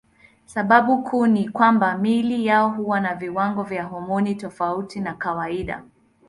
Sababu 0.45 1.03
kuu 1.03 1.27
ni 1.27 1.49
kwamba 1.49 1.97
miili 1.97 2.45
yao 2.45 2.69
huwa 2.69 2.99
na 2.99 3.15
viwango 3.15 3.63
vya 3.63 3.83
homoni 3.83 4.35
tofauti 4.35 4.99
na 4.99 5.13
kawaida. 5.13 5.83